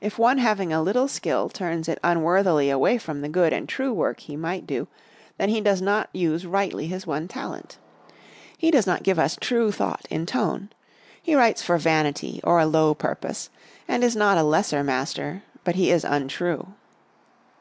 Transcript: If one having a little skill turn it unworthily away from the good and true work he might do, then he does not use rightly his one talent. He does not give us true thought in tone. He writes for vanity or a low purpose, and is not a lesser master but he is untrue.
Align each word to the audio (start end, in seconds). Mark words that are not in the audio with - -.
If 0.00 0.16
one 0.16 0.38
having 0.38 0.72
a 0.72 0.80
little 0.80 1.08
skill 1.08 1.48
turn 1.48 1.82
it 1.88 1.98
unworthily 2.04 2.70
away 2.70 2.98
from 2.98 3.20
the 3.20 3.28
good 3.28 3.52
and 3.52 3.68
true 3.68 3.92
work 3.92 4.20
he 4.20 4.36
might 4.36 4.64
do, 4.64 4.86
then 5.38 5.48
he 5.48 5.60
does 5.60 5.82
not 5.82 6.08
use 6.12 6.46
rightly 6.46 6.86
his 6.86 7.04
one 7.04 7.26
talent. 7.26 7.76
He 8.56 8.70
does 8.70 8.86
not 8.86 9.02
give 9.02 9.18
us 9.18 9.36
true 9.40 9.72
thought 9.72 10.06
in 10.08 10.24
tone. 10.24 10.70
He 11.20 11.34
writes 11.34 11.62
for 11.62 11.78
vanity 11.78 12.40
or 12.44 12.60
a 12.60 12.64
low 12.66 12.94
purpose, 12.94 13.50
and 13.88 14.04
is 14.04 14.14
not 14.14 14.38
a 14.38 14.44
lesser 14.44 14.84
master 14.84 15.42
but 15.64 15.74
he 15.74 15.90
is 15.90 16.04
untrue. 16.04 16.68